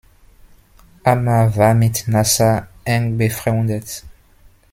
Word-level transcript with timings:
Amer 1.05 1.55
war 1.57 1.75
mit 1.75 2.05
Nasser 2.07 2.67
eng 2.85 3.19
befreundet. 3.19 4.03